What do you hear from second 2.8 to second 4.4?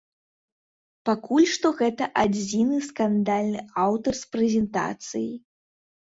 скандальны аўтар з